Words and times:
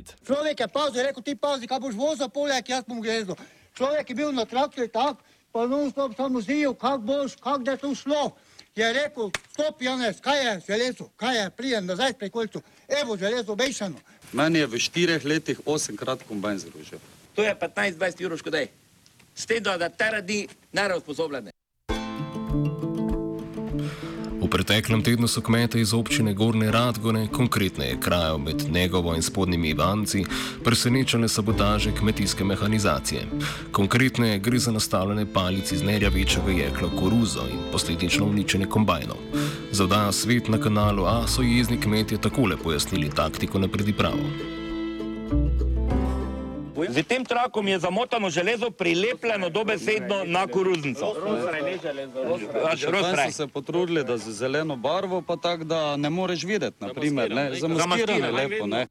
Update. 0.00 0.16
Človek 0.24 0.60
je 0.60 0.68
pazil, 0.68 1.02
rekel 1.04 1.22
ti 1.22 1.34
pazi, 1.36 1.66
kaj 1.68 1.80
boš 1.80 1.94
vozil, 1.94 2.28
poleg 2.32 2.64
jaz 2.64 2.84
bom 2.88 3.00
grezil. 3.00 3.36
Človek 3.76 4.08
je 4.08 4.14
bil 4.16 4.32
na 4.32 4.44
traktorju 4.44 4.88
tak, 4.88 5.20
pa 5.52 5.66
non 5.66 5.90
stop 5.90 6.16
samo 6.16 6.40
zil, 6.40 6.74
kak 6.74 7.04
boš, 7.04 7.36
kak 7.36 7.62
da 7.62 7.76
je 7.76 7.84
to 7.84 7.94
šlo. 7.94 8.36
Je 8.76 8.86
rekel, 8.92 9.30
stop 9.52 9.82
Janez, 9.82 10.20
kaj 10.20 10.38
je 10.40 10.52
železo, 10.66 11.10
kaj 11.16 11.36
je, 11.36 11.50
prijem 11.50 11.86
nazaj 11.86 12.14
pri 12.16 12.30
kolcu, 12.30 12.62
evo 12.88 13.16
železo 13.16 13.52
obešano. 13.52 13.98
Meni 14.32 14.58
je 14.58 14.66
v 14.66 14.78
štirih 14.78 15.24
letih 15.24 15.60
osemkrat 15.66 16.22
kombajn 16.28 16.58
zrušil. 16.58 16.98
To 17.34 17.42
je 17.42 17.54
15-20 17.54 18.22
evrov 18.22 18.38
škodaj. 18.38 18.68
S 19.34 19.46
tem, 19.46 19.62
da 19.62 19.88
ta 19.88 20.10
radi 20.10 20.48
nerazposobljene. 20.72 21.50
Preteklem 24.50 25.02
tednu 25.02 25.28
so 25.28 25.40
kmete 25.40 25.80
iz 25.80 25.92
občine 25.94 26.32
Gorne 26.34 26.72
Radgone, 26.72 27.28
konkretneje 27.32 28.00
krajev 28.00 28.38
med 28.38 28.64
Negovo 28.70 29.14
in 29.14 29.22
spodnjimi 29.22 29.68
Ivanci, 29.68 30.24
presenečale 30.64 31.28
sabotaže 31.28 31.92
kmetijske 31.94 32.44
mehanizacije. 32.44 33.22
Konkretneje 33.72 34.38
gre 34.38 34.58
za 34.58 34.72
nastavljene 34.72 35.26
palice 35.32 35.74
iz 35.74 35.82
nerjavečega 35.82 36.50
jekla 36.50 36.90
koruzo 37.00 37.46
in 37.50 37.58
posledično 37.72 38.26
uničenje 38.26 38.66
kombajnov. 38.66 39.18
Za 39.72 39.84
vdaja 39.84 40.12
svet 40.12 40.48
na 40.48 40.58
kanalu 40.58 41.04
A 41.04 41.26
so 41.28 41.42
jezni 41.42 41.80
kmetje 41.80 42.18
takole 42.18 42.56
pojasnili 42.56 43.10
taktiko 43.10 43.58
na 43.58 43.68
predipravo. 43.68 44.59
Z 46.88 47.02
tem 47.02 47.24
trakom 47.24 47.68
je 47.68 47.78
zamotano 47.78 48.30
železo 48.30 48.70
prilepljeno 48.70 49.48
dobesedno 49.48 50.24
na 50.24 50.46
koruznico. 50.46 51.14
Rozpraj. 52.88 53.32
so 53.32 53.36
se 53.36 53.46
potrudili, 53.46 54.04
da 54.04 54.18
z 54.18 54.30
zeleno 54.30 54.76
barvo, 54.76 55.22
pa 55.22 55.36
tako, 55.36 55.64
da 55.64 55.96
ne 55.96 56.10
moreš 56.10 56.44
videti, 56.44 56.76
naprimer, 56.80 57.30
ne, 57.30 57.54
zamaskirano 57.54 57.80
Zamaskirano, 57.80 58.36
lepo, 58.36 58.66
ne. 58.66 58.86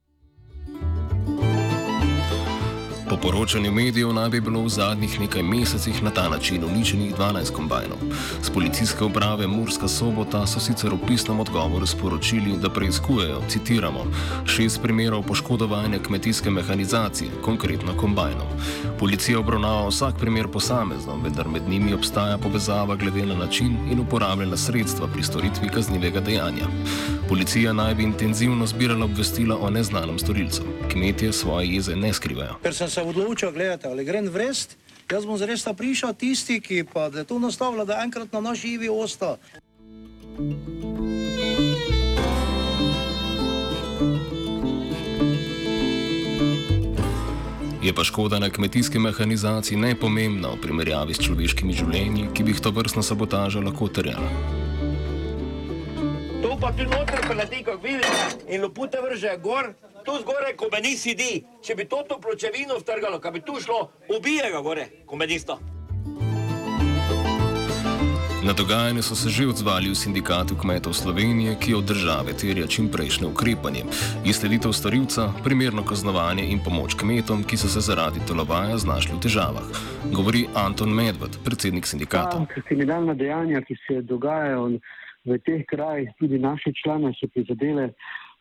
Poročanju 3.22 3.72
medijev 3.72 4.14
naj 4.14 4.30
bi 4.30 4.42
bilo 4.42 4.62
v 4.62 4.70
zadnjih 4.70 5.20
nekaj 5.20 5.44
mesecih 5.44 6.03
na 6.03 6.12
ta 6.12 6.30
način 6.30 6.64
uničenih 6.64 7.16
12 7.16 7.52
kombajnov. 7.52 7.98
Z 8.42 8.50
policijske 8.50 9.03
uprave 9.03 9.48
Murska 9.48 9.88
sobota 9.88 10.48
so 10.48 10.59
sicer 10.59 10.94
v 10.94 11.08
pisnem 11.08 11.40
odgovoru 11.40 11.86
sporočili, 11.86 12.58
da 12.58 12.70
preizkujejo, 12.70 13.42
citiramo, 13.47 14.06
šest 14.45 14.81
primerov 14.81 15.23
poškodovanja 15.23 16.00
kmetijske 16.00 16.50
mehanizacije, 16.50 17.31
konkretno 17.45 17.97
kombajnov. 17.97 18.47
Policija 19.00 19.40
obravnava 19.40 19.88
vsak 19.88 20.20
primer 20.20 20.47
posamezno, 20.47 21.20
vendar 21.23 21.47
med 21.47 21.70
njimi 21.70 21.94
obstaja 21.94 22.38
povezava 22.38 22.95
glede 22.95 23.25
na 23.25 23.36
način 23.36 23.78
in 23.92 24.00
uporabljena 24.00 24.58
sredstva 24.58 25.08
pri 25.08 25.23
storitvi 25.23 25.70
kaznivega 25.70 26.20
dejanja. 26.20 26.67
Policija 27.30 27.73
naj 27.73 27.95
bi 27.95 28.03
intenzivno 28.03 28.67
zbirala 28.67 29.05
obvestila 29.05 29.58
o 29.61 29.69
neznanem 29.69 30.19
storilcu. 30.19 30.63
Kmetje 30.91 31.33
svoje 31.33 31.67
jeze 31.67 31.95
ne 31.95 32.13
skrivajo. 32.13 32.55
Ker 32.63 32.73
sem 32.73 32.89
se 32.89 33.02
odločil, 33.02 33.52
gledajte, 33.52 33.88
ali 33.88 34.05
grem 34.05 34.30
vrst, 34.33 34.77
jaz 35.11 35.25
bom 35.25 35.38
zares 35.38 35.63
ta 35.63 35.73
prišel, 35.73 36.13
tisti, 36.13 36.57
ki 36.61 36.88
pa 36.94 37.03
je 37.13 37.23
to 37.23 37.38
nastavlja, 37.39 37.85
da 37.85 38.00
enkrat 38.02 38.33
na 38.33 38.41
naš 38.41 38.61
živi 38.61 38.89
osta. 38.89 39.38
Je 47.83 47.94
pa 47.94 48.03
škoda 48.03 48.39
na 48.39 48.50
kmetijski 48.50 49.00
mehanizaciji 49.00 49.77
nepomembna 49.77 50.50
v 50.50 50.61
primerjavi 50.61 51.13
s 51.13 51.22
človeškimi 51.22 51.77
življenji, 51.77 52.31
ki 52.33 52.44
bi 52.44 52.57
jih 52.57 52.63
to 52.66 52.73
vrstna 52.73 53.05
sabotaža 53.05 53.61
lahko 53.61 53.88
terjala. 53.88 54.58
Pa 56.61 56.71
tu 56.75 56.83
noter 56.83 57.21
preleti, 57.23 57.63
kot 57.63 57.79
vidite, 57.83 58.44
in 58.51 58.61
lopute 58.61 59.00
vrže 59.00 59.38
gor, 59.39 59.72
tu 60.03 60.11
zgoraj 60.19 60.57
komeni 60.59 60.91
sedi. 61.00 61.39
Če 61.63 61.75
bi 61.79 61.85
to 61.88 62.01
to 62.03 62.17
pločevino 62.19 62.75
vtrgalo, 62.81 63.19
kaj 63.23 63.31
bi 63.31 63.41
tu 63.47 63.56
šlo, 63.63 63.85
ubije 64.11 64.51
ga 64.51 64.59
gore, 64.59 64.89
komenista. 65.07 65.56
Na 68.44 68.53
dogajanje 68.53 69.01
so 69.07 69.16
se 69.16 69.29
že 69.29 69.47
odzvali 69.47 69.89
v 69.91 69.95
sindikatu 69.95 70.59
kmetov 70.59 70.94
Slovenije, 71.00 71.56
ki 71.63 71.79
od 71.79 71.84
države 71.84 72.35
terja 72.35 72.67
čim 72.67 72.91
prejšnje 72.91 73.28
ukrepanje, 73.28 73.84
izsleditev 74.25 74.75
storilca, 74.75 75.31
primerno 75.44 75.84
kaznovanje 75.84 76.44
in 76.44 76.59
pomoč 76.59 76.95
kmetom, 77.00 77.44
ki 77.44 77.57
so 77.57 77.72
se 77.72 77.79
zaradi 77.79 78.19
telovaja 78.28 78.78
znašli 78.78 79.16
v 79.16 79.23
težavah, 79.23 79.67
govori 80.11 80.47
Anton 80.55 80.91
Medved, 80.91 81.39
predsednik 81.45 81.88
sindikata. 81.88 82.44
Ta 82.44 82.61
kriminalna 82.67 83.13
dejanja, 83.13 83.61
ki 83.63 83.75
se 83.88 84.01
dogajajo 84.01 84.79
v 85.25 85.38
teh 85.46 85.66
krajih, 85.68 86.09
tudi 86.19 86.40
naše 86.40 86.72
člane 86.74 87.13
so 87.19 87.28
prizadele. 87.28 87.91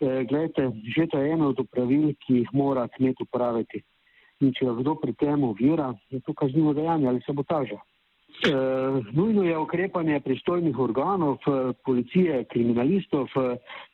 Eh, 0.01 0.25
Glejte, 0.25 0.71
že 0.95 1.07
to 1.11 1.19
je 1.19 1.33
eno 1.33 1.51
od 1.51 1.61
upravil, 1.61 2.15
ki 2.23 2.43
jih 2.43 2.51
mora 2.53 2.89
kmet 2.89 3.21
upraviti. 3.21 3.83
In 4.41 4.55
če 4.55 4.71
ga 4.71 4.75
kdo 4.79 4.95
pri 4.95 5.13
tem 5.19 5.43
ovira, 5.43 5.95
je 6.11 6.21
to 6.23 6.33
kaznivo 6.33 6.73
dejanje 6.73 7.09
ali 7.09 7.21
sabotaža. 7.27 7.81
E, 8.39 8.51
nujno 9.13 9.43
je 9.43 9.59
ukrepanje 9.59 10.21
pristojnih 10.21 10.79
organov, 10.79 11.43
eh, 11.43 11.73
policije, 11.85 12.45
kriminalistov, 12.45 13.27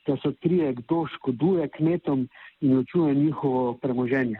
da 0.06 0.16
se 0.16 0.28
odkrije, 0.28 0.74
kdo 0.84 1.06
škoduje 1.06 1.68
kmetom 1.68 2.28
in 2.60 2.76
ločuje 2.76 3.14
njihovo 3.14 3.78
premoženje. 3.80 4.36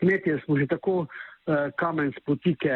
Kmetje 0.00 0.40
smo 0.44 0.56
že 0.56 0.66
tako 0.66 1.06
kamen 1.80 2.12
spotike, 2.18 2.74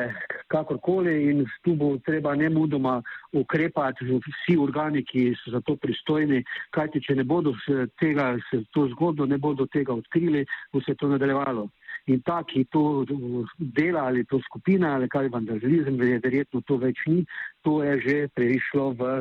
kakorkoli, 0.49 1.31
in 1.31 1.45
tu 1.65 1.75
bo 1.77 1.97
treba 2.07 2.35
ne 2.35 2.49
mudoma 2.49 3.03
ukrepati 3.33 4.07
vsi 4.09 4.57
organi, 4.57 5.05
ki 5.05 5.33
so 5.43 5.53
za 5.53 5.61
to 5.61 5.77
pristojni, 5.77 6.43
kajti 6.73 7.03
če 7.05 7.17
ne 7.21 7.25
bodo 7.25 7.55
tega, 8.01 8.33
se 8.51 8.63
to 8.73 8.89
zgodbo 8.95 9.27
ne 9.27 9.39
bodo 9.39 9.67
tega 9.67 9.95
odkrili, 9.95 10.47
bo 10.73 10.81
se 10.81 10.95
to 10.95 11.09
nadaljevalo. 11.13 11.69
In 12.11 12.23
ta, 12.27 12.41
ki 12.43 12.65
to 12.73 13.05
eh, 13.05 13.53
dela 13.59 14.09
ali 14.11 14.25
to 14.25 14.41
skupina 14.49 14.95
ali 14.97 15.09
kaj 15.09 15.29
vandalizem, 15.29 16.01
je 16.03 16.19
verjetno 16.25 16.63
to 16.67 16.81
več 16.83 17.05
ni, 17.07 17.23
to 17.63 17.83
je 17.85 18.01
že 18.07 18.19
prišlo 18.35 18.91
v 18.99 19.13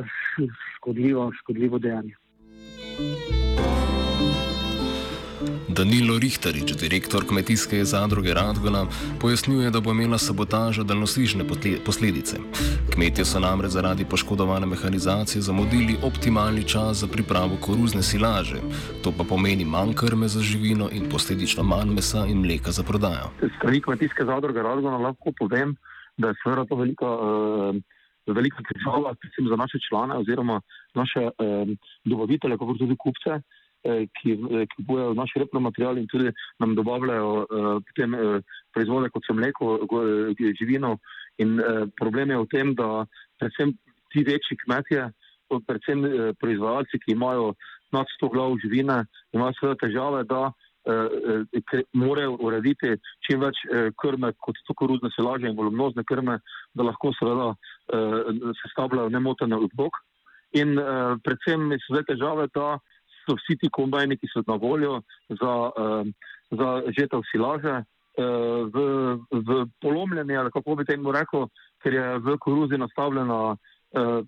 škodljivo, 0.78 1.30
škodljivo 1.42 1.78
dejanje. 1.78 2.16
Danilo 5.72 6.18
Rihtarič, 6.18 6.72
direktor 6.80 7.24
kmetijske 7.28 7.84
zadruge 7.84 8.34
Radgona, 8.34 8.86
pojasnjuje, 9.20 9.70
da 9.70 9.80
bo 9.80 9.90
imela 9.90 10.18
sabotaža 10.18 10.82
daljnosižne 10.82 11.44
potle- 11.44 11.78
posledice. 11.84 12.36
Kmetje 12.92 13.24
so 13.24 13.40
namreč 13.40 13.70
zaradi 13.70 14.04
poškodovane 14.04 14.66
mehanizacije 14.66 15.42
zamudili 15.42 15.96
optimalni 16.02 16.64
čas 16.68 16.96
za 16.96 17.06
pripravo 17.06 17.56
koruzne 17.60 18.02
silaže. 18.02 18.60
To 19.04 19.12
pa 19.18 19.24
pomeni 19.24 19.64
manj 19.64 19.94
krme 19.94 20.28
za 20.28 20.40
živino 20.40 20.88
in 20.92 21.08
posledično 21.10 21.62
manj 21.62 21.94
mesa 21.94 22.26
in 22.28 22.38
mleka 22.38 22.70
za 22.70 22.82
prodajo. 22.82 23.32
strani 23.58 23.80
kmetijske 23.80 24.24
zadruge 24.24 24.62
Radgona 24.62 24.96
lahko 24.96 25.32
povem, 25.38 25.76
da 26.16 26.28
je 26.28 26.34
seveda 26.42 26.64
to 26.64 26.76
velika, 26.76 27.06
uh, 27.06 27.76
velika 28.26 28.60
težava, 28.68 29.14
predvsem 29.20 29.48
za 29.48 29.56
naše 29.56 29.78
člane 29.88 30.14
oziroma 30.14 30.60
naše 30.94 31.20
uh, 31.20 31.68
dobavitelje, 32.04 32.58
kako 32.58 32.74
tudi 32.78 32.96
kupce, 32.96 33.40
uh, 33.84 34.02
ki 34.18 34.36
eh, 34.36 34.66
kupujejo 34.76 35.14
naš 35.18 35.34
repromaterial 35.42 35.98
in 35.98 36.06
tudi 36.10 36.32
nam 36.62 36.74
dobavljajo 36.78 37.32
uh, 37.42 37.72
potem 37.88 38.14
uh, 38.14 38.38
proizvode, 38.74 39.10
kot 39.10 39.26
so 39.26 39.34
mleko, 39.34 39.74
eh, 39.82 40.54
živino. 40.58 40.96
In 41.38 41.58
uh, 41.60 41.84
problem 41.98 42.30
je 42.30 42.40
v 42.42 42.50
tem, 42.52 42.74
da 42.74 43.06
predvsem 43.40 43.76
ti 44.12 44.24
večji 44.26 44.58
kmetje, 44.64 45.10
predvsem 45.66 46.04
uh, 46.04 46.32
proizvajalci, 46.40 47.00
ki 47.04 47.16
imajo 47.16 47.54
nad 47.92 48.06
100 48.22 48.32
glav 48.32 48.56
živine, 48.64 49.04
imajo 49.32 49.52
seveda 49.58 49.80
težave, 49.84 50.24
da 50.24 50.52
eh, 50.86 51.60
ker 51.70 51.84
morajo 51.92 52.36
urediti 52.40 52.96
čim 53.26 53.42
več 53.44 53.60
eh, 53.68 53.90
krme, 54.00 54.32
kot 54.42 54.58
so 54.66 54.74
koruzne 54.78 55.12
silaže 55.16 55.50
in 55.50 55.58
volumnozne 55.58 56.04
krme, 56.08 56.38
da 56.74 56.88
lahko 56.88 57.12
seveda 57.18 57.52
eh, 57.52 58.54
sestavljajo 58.62 59.12
nemotene 59.12 59.58
odbok. 59.66 60.00
In 60.58 60.76
eh, 60.78 61.14
predvsem 61.24 61.70
so 61.84 61.94
zdaj 61.94 62.08
težave, 62.12 62.48
da 62.56 62.78
so 63.24 63.36
vsi 63.38 63.56
ti 63.60 63.70
kombajni, 63.72 64.18
ki 64.18 64.30
so 64.32 64.42
na 64.46 64.56
voljo 64.60 65.00
za, 65.28 65.54
eh, 65.82 66.12
za 66.50 66.70
žetev 66.98 67.24
silaže, 67.30 67.82
eh, 67.82 68.24
v, 68.74 68.86
v 69.30 69.66
polomljeni, 69.80 70.36
ali 70.36 70.50
kako 70.50 70.76
bi 70.76 70.84
temu 70.84 71.12
rekel, 71.12 71.48
ker 71.82 71.94
je 71.94 72.06
v 72.18 72.38
koruzi 72.38 72.78
nastavljena 72.78 73.56
eh, 73.92 74.22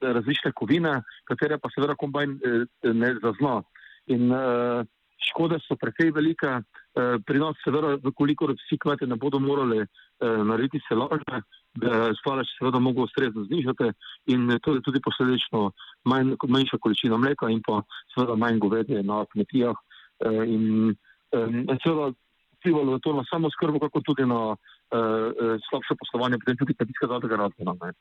različne 0.00 0.52
kovine, 0.52 1.02
katere 1.24 1.58
pa 1.58 1.68
seveda 1.74 1.94
kombajn 1.98 2.38
eh, 2.38 2.64
ne 2.92 3.14
zazna. 3.22 3.60
In 4.06 4.32
eh, 4.32 4.84
škode 5.30 5.60
so 5.64 5.76
precej 5.76 6.12
velike, 6.16 6.60
eh, 6.60 7.16
pri 7.26 7.38
nas 7.38 7.58
seveda, 7.64 7.96
koliko 8.16 8.50
vsi 8.54 8.78
kmete 8.78 9.06
ne 9.06 9.16
bodo 9.16 9.38
morali 9.38 9.82
eh, 9.82 9.86
narediti 10.20 10.80
silaže, 10.88 11.42
da 11.74 12.14
stalež 12.18 12.48
seveda 12.58 12.78
mogo 12.78 13.04
ustrezno 13.06 13.44
znižati 13.44 13.92
in 14.26 14.58
tudi, 14.62 14.82
tudi 14.82 15.00
posledično 15.04 15.70
manj, 16.04 16.34
manjša 16.48 16.78
količina 16.80 17.16
mleka 17.16 17.50
in 17.50 17.62
pa 17.66 17.82
seveda 18.14 18.36
manj 18.36 18.58
govedje 18.58 19.02
na 19.02 19.24
kmetijah. 19.32 19.76
Eh, 20.24 20.44
in 20.46 20.90
eh, 21.32 21.76
seveda 21.84 22.12
vplivalo 22.58 22.94
je 22.94 23.00
to 23.00 23.12
na 23.12 23.24
samo 23.30 23.50
skrbo, 23.50 23.78
kako 23.78 24.00
tudi 24.00 24.26
na 24.26 24.56
eh, 24.56 24.96
eh, 24.96 25.56
slabše 25.68 25.94
poslovanje, 25.98 26.38
potem 26.38 26.56
tudi 26.56 26.74
kmetijska 26.74 27.06
zadruga 27.06 27.36
razvina. 27.36 27.74
ne. 27.82 27.92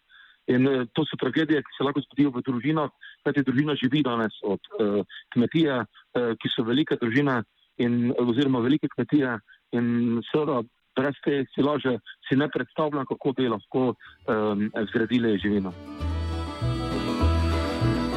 In 0.50 0.68
eh, 0.68 0.86
to 0.94 1.06
so 1.06 1.18
tragedije, 1.22 1.62
ki 1.62 1.76
se 1.78 1.86
lahko 1.86 2.02
zgodijo 2.02 2.34
v 2.34 2.42
družinah, 2.48 2.90
kajti 3.28 3.46
družina 3.46 3.76
živi 3.78 4.02
danes 4.06 4.34
od 4.44 4.60
eh, 4.82 5.04
kmetije, 5.36 5.84
eh, 5.86 6.32
ki 6.42 6.52
so 6.54 6.66
velike 6.66 6.98
družine 7.02 7.44
in, 7.78 8.14
oziroma 8.18 8.64
velike 8.66 8.90
kmetije. 8.96 9.38
In 9.78 10.22
seveda, 10.32 10.64
brez 11.00 11.16
te 11.24 11.44
silaže 11.56 11.98
si 12.28 12.36
ne 12.36 12.50
predstavljam, 12.52 13.06
kako 13.10 13.34
bi 13.38 13.50
lahko 13.56 13.84
um, 13.94 14.70
zgradili 14.92 15.38
živino. 15.44 15.74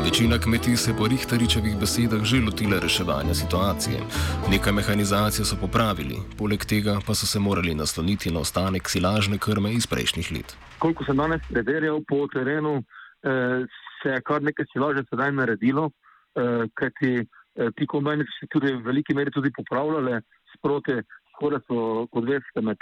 Večina 0.04 0.38
kmetij 0.38 0.76
se 0.76 0.92
po 0.98 1.06
Rihtaričevih 1.08 1.74
besedah 1.80 2.22
že 2.30 2.40
lotila 2.46 2.78
reševanja 2.82 3.34
situacije. 3.34 3.98
Nekaj 4.50 4.72
mehanizacije 4.72 5.44
so 5.44 5.56
popravili, 5.60 6.16
poleg 6.38 6.64
tega 6.72 6.94
pa 7.06 7.14
so 7.14 7.26
se 7.26 7.38
morali 7.38 7.74
nasloniti 7.74 8.30
na 8.34 8.40
ostanek 8.40 8.90
silažne 8.92 9.38
krme 9.38 9.70
iz 9.72 9.86
prejšnjih 9.86 10.32
let. 10.34 10.56
Koliko 10.78 11.04
sem 11.04 11.16
danes 11.16 11.40
preverjal 11.52 12.00
po 12.08 12.26
terenu, 12.34 12.74
eh, 12.78 13.64
se 14.02 14.08
je 14.14 14.20
kar 14.28 14.42
nekaj 14.42 14.66
silaže 14.72 15.02
sedaj 15.10 15.32
naredilo, 15.32 15.90
eh, 15.90 16.66
kajti 16.74 17.12
eh, 17.22 17.70
ti 17.76 17.86
kombajni 17.86 18.24
so 18.24 18.34
se 18.40 18.46
tudi 18.52 18.72
v 18.72 18.82
veliki 18.82 19.14
meri 19.14 19.30
tudi 19.30 19.50
popravljali 19.56 20.20
sproti, 20.56 20.92
skoraj 21.42 21.60
so, 21.66 22.06
kot 22.12 22.28
veste, 22.28 22.62
med, 22.62 22.78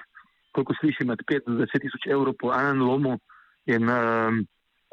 koliko 0.53 0.75
slišim, 0.81 1.09
med 1.09 1.23
5 1.29 1.49
in 1.49 1.61
10 1.63 1.81
tisoč 1.81 2.07
evrov 2.13 2.37
po 2.41 2.53
enem 2.53 2.83
lomu. 2.85 3.17
In 3.67 3.89
eh, 3.89 4.41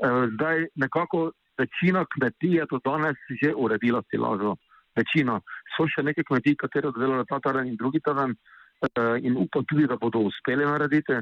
eh, 0.05 0.23
zdaj 0.35 0.67
nekako 0.75 1.31
večina 1.57 2.05
kmetij 2.05 2.59
je 2.59 2.65
to 2.69 2.79
danes 2.85 3.17
že 3.41 3.53
uredila 3.55 4.01
silažo. 4.09 4.55
Večina. 4.95 5.39
So 5.75 5.85
še 5.87 6.03
neke 6.03 6.23
kmetije, 6.23 6.55
katere 6.55 6.89
oddelale 6.89 7.25
ta 7.29 7.39
teren 7.39 7.67
in 7.67 7.75
drugi 7.75 7.99
teren 7.99 8.35
eh, 8.81 9.17
in 9.21 9.37
upam 9.37 9.65
tudi, 9.65 9.87
da 9.87 9.97
bodo 9.97 10.23
uspeli 10.29 10.65
narediti. 10.65 11.21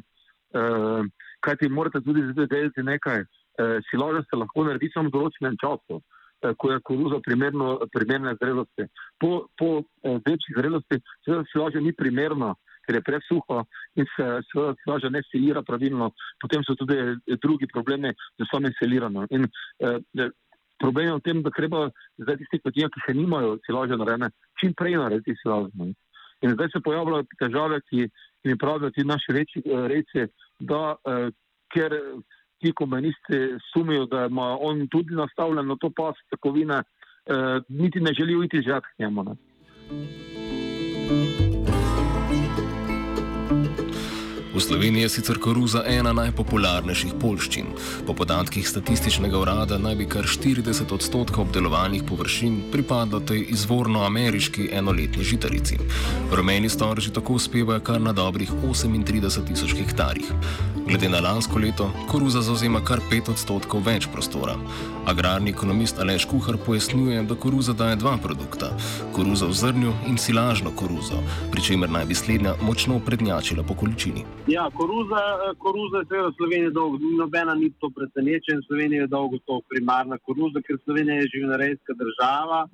Uh, 0.55 1.03
kaj 1.43 1.57
ti 1.59 1.67
morate 1.67 1.99
tudi 1.99 2.21
zdaj 2.29 2.45
delati 2.47 2.83
nekaj, 2.85 3.25
uh, 3.25 3.81
silaža 3.89 4.21
se 4.23 4.37
lahko 4.39 4.63
naredi 4.63 4.87
samo 4.93 5.09
v 5.09 5.11
določenem 5.11 5.57
času, 5.59 5.97
uh, 5.97 6.24
ko 6.57 6.71
je 6.71 6.83
koruza 6.83 7.19
primerno, 7.25 7.79
primerne 7.93 8.35
zrelosti. 8.41 8.87
Po, 9.19 9.47
po 9.57 9.69
uh, 9.79 10.19
večji 10.27 10.55
zrelosti 10.57 11.01
seveda 11.25 11.43
silaža 11.51 11.83
ni 11.83 11.93
primerna, 11.93 12.53
ker 12.85 12.99
je 12.99 13.01
presuha 13.01 13.63
in 13.95 14.07
se 14.13 14.29
seveda 14.51 14.75
silaža 14.83 15.09
ne 15.09 15.21
silira 15.31 15.63
pravilno. 15.65 16.11
Potem 16.41 16.63
so 16.63 16.75
tudi 16.75 16.97
drugi 17.41 17.67
problemi 17.73 18.13
z 18.39 18.49
samim 18.51 18.73
siliranjem. 18.79 19.27
In 19.31 19.47
uh, 19.47 20.29
problem 20.79 21.07
je 21.07 21.17
v 21.17 21.25
tem, 21.25 21.41
da 21.43 21.53
treba 21.55 21.89
zdaj 22.21 22.37
tisti 22.41 22.59
kmetije, 22.61 22.91
ki 22.93 23.05
še 23.07 23.17
nimajo 23.17 23.57
silaže 23.65 23.97
narejene, 23.99 24.31
čim 24.59 24.75
prej 24.77 24.99
narediti 24.99 25.37
silažo. 25.41 25.91
In 26.43 26.53
zdaj 26.53 26.69
se 26.73 26.83
pojavljajo 26.83 27.25
težave, 27.39 27.79
ki, 27.89 28.07
ki 28.41 28.51
mi 28.51 28.57
pravijo 28.59 28.91
ti 28.91 29.05
naši 29.07 29.35
reči, 29.37 29.63
reci, 29.89 30.27
da 30.59 30.95
eh, 30.95 31.29
ker 31.73 31.95
ti 32.59 32.71
komunisti 32.71 33.37
sumijo, 33.73 34.05
da 34.05 34.25
ima 34.25 34.57
on 34.61 34.87
tudi 34.87 35.15
nastavljeno 35.15 35.75
to 35.75 35.89
pas 35.89 36.15
takovine, 36.29 36.77
eh, 36.77 37.59
niti 37.69 37.99
ne 37.99 38.13
želijo 38.13 38.43
iti 38.43 38.61
žat 38.61 38.83
k 38.83 38.99
njemu. 38.99 39.23
Ne. 39.23 39.35
V 44.55 44.61
Sloveniji 44.61 45.01
je 45.03 45.09
sicer 45.09 45.35
koruza 45.43 45.81
ena 45.83 46.13
najpopularnejših 46.15 47.17
polščin. 47.19 47.73
Po 48.07 48.13
podatkih 48.15 48.63
statističnega 48.63 49.35
urada 49.35 49.75
naj 49.75 49.97
bi 49.99 50.05
kar 50.07 50.23
40 50.23 50.93
odstotkov 50.95 51.49
obdelovanih 51.49 52.05
površin 52.07 52.61
pripadlo 52.71 53.19
tej 53.19 53.49
izvorno 53.51 54.05
ameriški 54.07 54.69
enoletni 54.71 55.27
žitarici. 55.27 55.75
Rumeni 56.31 56.71
storži 56.71 57.11
tako 57.11 57.35
uspevajo 57.35 57.83
kar 57.83 57.99
na 58.01 58.13
dobrih 58.15 58.53
38 58.63 59.47
tisoč 59.47 59.75
hektarjih. 59.75 60.31
Glede 60.87 61.09
na 61.09 61.19
lansko 61.19 61.59
leto, 61.59 61.89
koruza 62.07 62.41
zauzema 62.41 62.79
kar 62.85 62.99
5 63.11 63.31
odstotkov 63.33 63.83
več 63.83 64.07
prostora. 64.13 64.55
Agrarni 65.05 65.51
ekonomist 65.51 65.99
Aleš 65.99 66.27
Kuhar 66.29 66.57
pojasnjuje, 66.65 67.23
da 67.27 67.35
koruza 67.35 67.73
daje 67.73 67.95
dva 67.95 68.15
produkta: 68.23 68.71
koruzo 69.11 69.49
v 69.51 69.53
zrnju 69.53 69.93
in 70.07 70.17
silažno 70.17 70.71
koruzo, 70.71 71.19
pri 71.51 71.61
čemer 71.61 71.89
naj 71.89 72.05
bi 72.05 72.15
slednja 72.15 72.53
močno 72.61 72.99
prednjačila 72.99 73.63
po 73.63 73.73
količini. 73.73 74.25
Ja, 74.47 74.69
koruza, 74.77 75.21
koruza 75.57 75.97
je 75.97 76.05
seveda 76.05 76.27
v 76.29 76.37
Sloveniji 76.37 76.71
dolgo, 76.71 76.97
nobena 77.17 77.53
ni 77.57 77.71
to 77.81 77.89
presenečen, 77.89 78.61
Slovenija 78.67 79.01
je 79.01 79.07
dolgo 79.07 79.39
to 79.45 79.57
primarna 79.69 80.17
koruza, 80.21 80.61
ker 80.61 80.77
Slovenija 80.83 81.15
je 81.15 81.31
živinorejska 81.33 81.93
država 82.01 82.67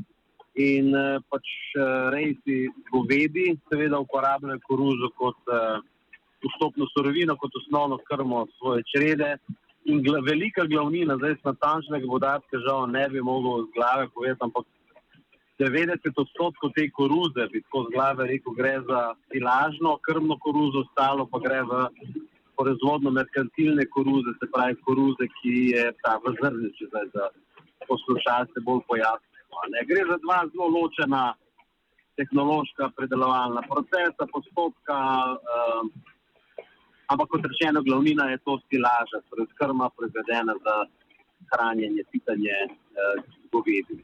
in 0.60 0.92
pač 1.32 1.48
rejci 2.12 2.58
govedi 2.92 3.56
seveda 3.72 4.02
uporabljajo 4.04 4.60
koruzo 4.68 5.14
kot 5.16 5.40
vstopno 6.44 6.90
surovino, 6.92 7.38
kot 7.40 7.56
osnovno 7.64 8.02
krmo 8.04 8.44
svoje 8.58 8.84
črede. 8.92 9.38
In 9.86 10.04
gla, 10.04 10.20
velika 10.28 10.68
glavnina, 10.68 11.16
zdaj 11.18 11.40
smo 11.40 11.56
natančnega 11.56 12.08
podatka, 12.08 12.60
žal 12.68 12.84
ne 12.92 13.08
bi 13.10 13.24
mogel 13.24 13.64
z 13.64 13.72
glave 13.78 14.10
povedati, 14.14 14.44
ampak 14.44 14.68
90 15.62 16.22
odstotkov 16.24 16.74
te 16.76 16.88
koruze, 16.90 17.46
bi 17.54 17.62
tako 17.62 17.86
z 17.88 17.94
glave 17.96 18.28
rekel, 18.34 18.54
gre 18.58 18.76
za 18.90 19.02
silažno 19.32 19.98
krmno 20.08 20.38
koruzo, 20.46 20.86
ostalo 20.86 21.28
pa 21.32 21.40
gre 21.46 21.62
v 21.70 21.86
proizvodno 22.58 23.12
merkantilne 23.12 23.86
koruze, 23.96 24.34
se 24.40 24.50
pravi 24.54 24.76
koruze, 24.88 25.28
ki 25.38 25.56
je 25.76 25.86
ta 26.04 26.18
v 26.24 26.34
zrnici, 26.40 26.90
zdaj 26.90 27.08
za 27.14 27.30
poslušalce 27.90 28.66
bolj 28.68 28.82
pojasnjeno. 28.90 29.86
Gre 29.90 30.02
za 30.10 30.18
dva 30.26 30.40
zelo 30.52 30.68
ločena 30.76 31.24
tehnološka 32.20 32.92
predelovalna 32.98 33.62
procesa, 33.72 34.30
postopka, 34.34 35.00
uh, 35.34 35.86
ampak 37.12 37.28
kot 37.34 37.46
rečeno, 37.52 37.84
glavnina 37.88 38.30
je 38.32 38.38
to 38.46 38.60
silaža, 38.70 39.22
torej 39.30 39.50
krma 39.60 39.90
proizvedena 39.98 40.54
za 40.66 40.76
hranjenje, 41.52 42.04
pitanje 42.12 42.58
uh, 42.68 43.24
govedi. 43.54 44.02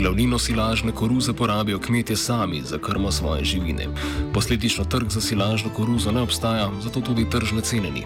Glavnino 0.00 0.38
silažne 0.38 0.92
koruze 0.92 1.32
porabijo 1.32 1.78
kmetje 1.78 2.16
sami 2.16 2.60
za 2.60 2.78
krmo 2.78 3.10
svoje 3.10 3.44
živine. 3.44 3.84
Posledično 4.34 4.84
trg 4.84 5.08
za 5.08 5.20
silažno 5.20 5.70
koruzo 5.76 6.12
ne 6.12 6.22
obstaja, 6.22 6.70
zato 6.80 7.00
tudi 7.00 7.30
tržne 7.30 7.60
cene 7.60 7.90
ni. 7.90 8.04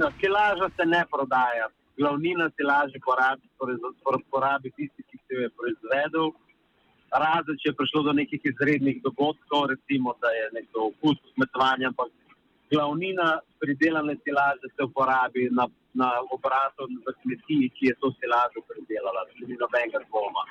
No, 0.00 0.06
silaža 0.20 0.68
se 0.76 0.84
ne 0.86 1.02
prodaja. 1.12 1.66
Glavnina 1.98 2.50
silaže 2.56 2.98
porabi, 3.04 3.42
porabi 4.30 4.70
tisti, 4.76 5.02
ki 5.10 5.16
se 5.18 5.34
jo 5.34 5.40
je 5.40 5.50
proizvedel. 5.58 6.26
Razen, 7.22 7.58
če 7.60 7.68
je 7.68 7.78
prišlo 7.80 8.02
do 8.02 8.12
nekih 8.12 8.40
izrednih 8.44 9.02
dogodkov, 9.02 9.66
recimo, 9.72 10.14
da 10.22 10.28
je 10.38 10.44
nekdo 10.58 10.78
okus 10.90 11.18
kmetovanja, 11.34 11.90
ampak 11.90 12.10
glavnina 12.70 13.40
pridelane 13.60 14.16
silaže 14.24 14.66
se 14.76 14.82
uporabi 14.84 15.48
na, 15.58 15.66
na 15.94 16.08
obratu 16.30 16.86
v 17.06 17.14
kmetiji, 17.22 17.68
ki 17.76 17.86
je 17.90 17.94
to 18.00 18.12
silažo 18.20 18.62
pridelala, 18.70 19.26
ni 19.48 19.56
nobenega 19.62 20.00
dvoma. 20.08 20.44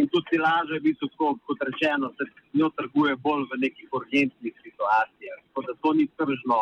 In 0.00 0.08
tudi 0.08 0.30
silaže, 0.32 0.78
v 0.78 0.84
bistvu, 0.86 1.34
kot 1.46 1.64
rečeno, 1.68 2.12
se 2.16 2.24
njo 2.56 2.70
trguje 2.78 3.16
bolj 3.26 3.44
v 3.50 3.60
nekih 3.64 3.88
urgentnih 3.98 4.54
situacijah. 4.66 5.38
Tako 5.48 5.66
da 5.66 5.72
to 5.82 5.92
ni 5.98 6.06
tržno, 6.20 6.60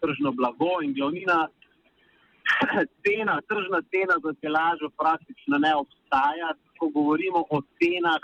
tržno 0.00 0.32
blago 0.32 0.74
in 0.84 0.94
glavnina 0.94 1.48
cena, 3.04 3.40
tržna 3.48 3.80
cena 3.90 4.14
za 4.24 4.32
silažo 4.40 4.92
praktično 5.00 5.58
ne 5.58 5.74
obstaja. 5.74 6.54
Ko 6.78 6.92
govorimo 6.92 7.40
o 7.50 7.62
cenah, 7.80 8.22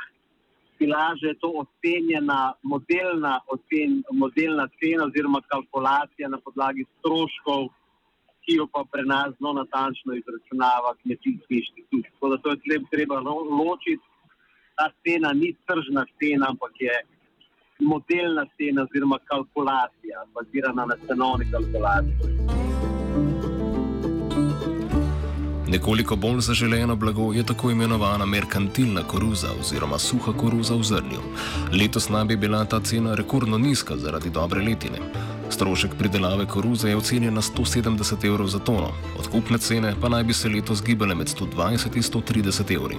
silaže 0.82 1.26
je 1.26 1.38
to 1.42 1.50
ocenjena 1.62 2.54
modelna, 2.62 3.40
ocen, 3.54 4.02
modelna 4.12 4.68
cena 4.78 5.04
oziroma 5.04 5.40
kalkulacija 5.52 6.28
na 6.28 6.38
podlagi 6.44 6.84
stroškov, 6.98 7.68
ki 8.42 8.52
jo 8.58 8.66
pa 8.74 8.82
pri 8.92 9.04
nas 9.06 9.30
zelo 9.38 9.52
natančno 9.62 10.14
izračunava 10.20 10.94
kmetijski 11.02 11.54
inštitut. 11.60 12.04
Tako 12.12 12.28
da 12.28 12.36
to 12.42 12.50
je 12.50 12.58
treba, 12.66 12.86
treba 12.94 13.16
ločiti. 13.60 14.06
Ta 14.76 14.86
cena 15.04 15.32
ni 15.32 15.50
tržna 15.66 16.04
cena, 16.18 16.46
ampak 16.52 16.74
je 16.80 16.94
modelna 17.92 18.44
cena 18.56 18.82
oziroma 18.86 19.18
kalkulacija, 19.30 20.26
bazirana 20.34 20.84
na 20.90 20.96
cenovni 21.06 21.46
kalkulaciji. 21.52 22.71
Nekoliko 25.72 26.16
bolj 26.16 26.40
zaželeno 26.40 26.96
blago 26.96 27.32
je 27.32 27.42
tako 27.46 27.70
imenovana 27.70 28.26
merkantilna 28.26 29.02
koruza 29.02 29.48
oziroma 29.60 29.98
suha 29.98 30.32
koruza 30.32 30.74
v 30.74 30.82
zrnju. 30.82 31.20
Letos 31.72 32.08
naj 32.08 32.24
bi 32.24 32.36
bila 32.36 32.64
ta 32.64 32.80
cena 32.80 33.14
rekordno 33.14 33.58
nizka 33.58 33.96
zaradi 33.96 34.30
dobre 34.30 34.60
letine. 34.62 34.98
Strošek 35.52 35.90
pridelave 35.98 36.46
koruze 36.46 36.88
je 36.88 36.96
ocenjen 36.96 37.34
na 37.34 37.40
170 37.40 38.24
evrov 38.26 38.46
za 38.48 38.58
tono, 38.58 38.88
odkupne 39.20 39.58
cene 39.58 39.92
pa 40.00 40.08
naj 40.08 40.24
bi 40.24 40.32
se 40.32 40.48
letos 40.48 40.80
gibale 40.86 41.14
med 41.14 41.28
120 41.28 41.96
in 41.96 42.02
130 42.02 42.72
evri. 42.76 42.96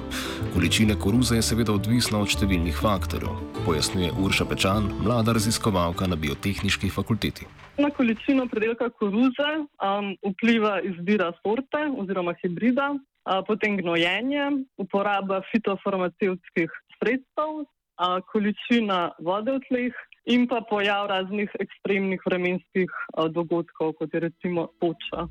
Količina 0.53 0.95
koruze 0.95 1.35
je 1.35 1.41
seveda 1.41 1.73
odvisna 1.73 2.21
od 2.21 2.29
številnih 2.29 2.77
faktorjev, 2.77 3.41
pojasnjuje 3.65 4.11
Urša 4.21 4.45
Pečan, 4.45 4.91
mlada 5.01 5.33
raziskovalka 5.33 6.05
na 6.07 6.15
biotehnički 6.15 6.93
fakulteti. 6.93 7.49
Na 7.81 7.89
količino 7.89 8.45
predelka 8.45 8.91
koruze 9.01 9.49
um, 9.57 10.13
vpliva 10.21 10.77
izbira 10.85 11.31
sorte 11.41 11.87
oziroma 11.97 12.37
hibrida, 12.43 12.91
uh, 12.93 13.41
potem 13.47 13.81
gnojenje, 13.81 14.51
uporaba 14.77 15.41
fitofarmacevtskih 15.49 16.69
sredstev, 16.99 17.65
uh, 17.99 18.19
količina 18.31 19.11
vode 19.19 19.51
v 19.51 19.63
tleh 19.67 19.93
in 20.25 20.47
pa 20.47 20.61
pojav 20.69 21.07
raznih 21.11 21.49
ekstremnih 21.59 22.21
vremenskih 22.25 22.89
uh, 22.89 23.27
dogodkov, 23.27 23.93
kot 23.99 24.13
je 24.13 24.19
recimo 24.29 24.67
toča. 24.79 25.27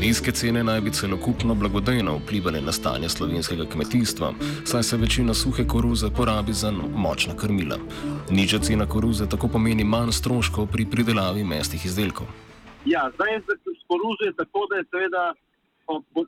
Nizke 0.00 0.32
cene 0.32 0.62
naj 0.64 0.80
bi 0.80 0.90
celokupno 0.90 1.54
blagodejno 1.54 2.16
vplivali 2.16 2.60
na 2.60 2.72
stanje 2.72 3.08
slovenskega 3.08 3.64
kmetijstva, 3.72 4.32
saj 4.64 4.82
se 4.82 4.96
večina 4.96 5.34
suhe 5.34 5.64
koruze 5.68 6.08
porabi 6.16 6.52
za 6.52 6.70
močna 7.04 7.36
krmila. 7.36 7.76
Nižja 8.30 8.58
cena 8.58 8.86
koruze 8.86 9.28
tako 9.28 9.48
pomeni 9.48 9.84
manj 9.84 10.12
stroškov 10.12 10.66
pri 10.72 10.86
pridelavi 10.92 11.44
mestnih 11.44 11.84
izdelkov. 11.86 12.26
Ja, 12.84 13.10
zdaj 13.14 13.40
z 13.40 13.84
koruzo 13.88 14.24
je 14.28 14.32
tako, 14.40 14.66
da 14.70 14.76
je 14.76 14.84
seveda 14.90 15.24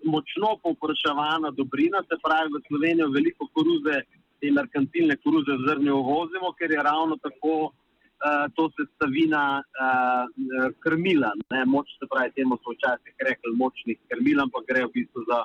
močno 0.04 0.56
povpraševana 0.62 1.50
dobrina, 1.50 2.02
se 2.08 2.18
pravi 2.24 2.50
v 2.54 2.62
Slovenijo 2.66 3.08
veliko 3.14 3.48
koruze, 3.54 4.02
te 4.40 4.50
merkantilne 4.50 5.16
koruze 5.24 5.56
v 5.56 5.64
zrnju 5.68 5.94
uvozimo, 5.96 6.52
ker 6.58 6.70
je 6.74 6.82
ravno 6.82 7.16
tako 7.22 7.54
uh, 7.70 8.46
to 8.56 8.68
sestavina 8.76 9.62
uh, 9.62 10.66
krmila. 10.82 11.32
Ne, 11.54 11.64
moč, 11.74 11.94
se 11.98 12.08
pravi, 12.10 12.34
temu 12.36 12.58
so 12.62 12.74
včasih 12.74 13.14
rekli 13.28 13.54
močnih 13.62 13.98
krmil, 14.10 14.42
ampak 14.46 14.66
gre 14.70 14.86
v 14.86 14.92
bistvu 14.98 15.24
za 15.30 15.44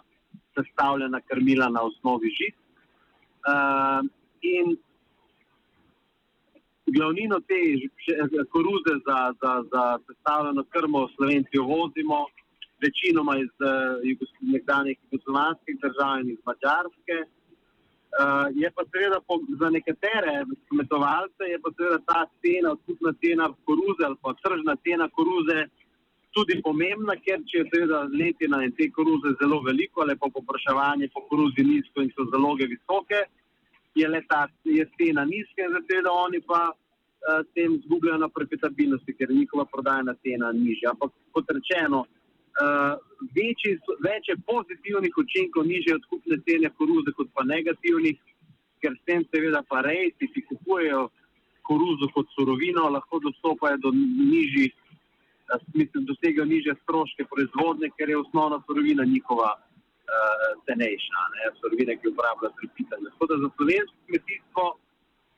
sestavljena 0.57 1.21
krmila 1.29 1.69
na 1.69 1.86
osnovi 1.89 2.33
žit. 2.39 2.57
Uh, 3.47 4.01
in 4.41 4.77
glavnino 6.88 7.39
te 7.39 7.59
koruze 8.50 8.93
za, 9.05 9.19
za, 9.41 9.53
za 9.71 9.83
sestavljeno 10.07 10.63
krmo 10.63 11.07
Slovenci 11.15 11.59
uvozimo, 11.59 12.25
večinoma 12.86 13.34
iz 13.46 13.53
uh, 13.60 13.69
jugos- 14.10 14.38
nekdanjih 14.41 14.98
jugoslovanskih 15.03 15.75
držav 15.84 16.19
in 16.22 16.29
iz 16.36 16.41
Mačarske. 16.50 17.17
Uh, 18.17 18.48
je 18.62 18.69
pa 18.75 18.84
seveda 18.91 19.19
po, 19.27 19.36
za 19.62 19.69
nekatere 19.69 20.34
kmetovalce 20.69 21.43
je 21.53 21.57
pa 21.63 21.69
seveda 21.77 22.00
ta 22.12 22.22
cena, 22.41 22.72
odkupna 22.75 23.12
cena 23.24 23.46
koruze 23.65 24.03
ali 24.10 24.17
pa 24.24 24.34
tržna 24.43 24.75
cena 24.86 25.05
koruze 25.17 25.57
tudi 26.36 26.62
pomembna, 26.67 27.15
ker 27.25 27.39
če 27.50 27.57
je 27.60 27.69
seveda 27.74 28.00
letina 28.22 28.62
in 28.65 28.72
te 28.77 28.89
koruze 28.98 29.34
zelo 29.41 29.60
veliko, 29.67 30.01
ali 30.01 30.15
pa 30.22 30.29
popraševanje 30.34 31.10
po 31.13 31.24
koruzi 31.29 31.65
nizko 31.65 32.01
in 32.05 32.12
so 32.15 32.25
zaloge 32.34 32.67
visoke, 32.74 33.22
je 34.00 34.07
le 34.07 34.22
ta 34.29 34.46
je 34.63 34.86
cena 34.98 35.25
nizka 35.25 35.65
in 35.65 35.77
seveda 35.89 36.13
oni 36.25 36.41
pa 36.51 36.62
uh, 36.72 37.41
tem 37.57 37.79
zgubljajo 37.86 38.22
na 38.24 38.29
profitabilnosti, 38.29 39.17
ker 39.17 39.31
je 39.31 39.39
njihova 39.41 39.65
prodajna 39.74 40.13
cena 40.24 40.51
nižja. 40.51 40.93
Ampak 40.93 41.12
kot 41.34 41.55
rečeno, 41.57 42.05
uh, 42.05 42.16
večji, 43.36 43.78
so- 43.86 43.98
več 44.04 44.30
je 44.30 44.36
pozitivnih 44.46 45.14
učinkov 45.18 45.66
nižje 45.66 45.96
odkupne 45.96 46.38
cene 46.46 46.70
koruze 46.78 47.12
kot 47.18 47.28
pa 47.34 47.44
negativnih, 47.44 48.18
ker 48.82 48.94
s 48.94 49.02
tem 49.06 49.26
seveda 49.32 49.64
pa 49.70 49.82
rejci, 49.82 50.28
ki 50.34 50.42
kupujejo 50.50 51.10
koruzo 51.68 52.08
kot 52.16 52.28
surovino, 52.36 52.90
lahko 52.90 53.20
dostopajo 53.20 53.78
do 53.78 53.92
nižjih, 54.32 54.74
eh, 54.74 55.60
mislim, 55.74 56.06
dosegajo 56.06 56.46
nižje 56.46 56.76
stroške 56.84 57.26
proizvodnje, 57.32 57.90
ker 57.98 58.10
je 58.10 58.18
osnovna 58.18 58.62
surovina 58.66 59.04
njihova 59.04 59.52
uh, 60.08 60.64
cenejša, 60.66 61.22
ne, 61.36 61.52
surovine, 61.60 61.98
ki 62.00 62.08
uporabljajo 62.08 62.54
pri 62.60 62.68
pitanju. 62.78 63.10
Tako 63.14 63.26
da 63.32 63.36
za 63.44 63.50
slovensko 63.56 63.98
kmetijstvo 64.08 64.66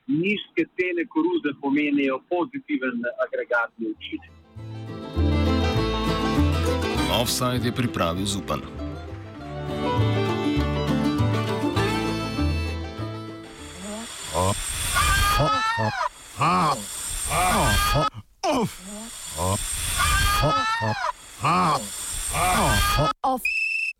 nizke 0.08 0.64
cene 0.78 1.04
koruze 1.14 1.50
pomenijo 1.62 2.20
pozitiven 2.30 2.98
agregatni 3.26 3.86
učinek. 3.94 4.38
Offside 7.10 7.66
je 7.66 7.72
pripravil 7.72 8.25
Zupan. 8.25 8.62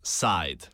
Side. 0.02 0.70